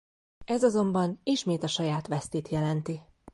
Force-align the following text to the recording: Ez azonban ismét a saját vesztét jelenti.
Ez 0.45 0.63
azonban 0.63 1.19
ismét 1.23 1.63
a 1.63 1.67
saját 1.67 2.07
vesztét 2.07 2.47
jelenti. 2.49 3.01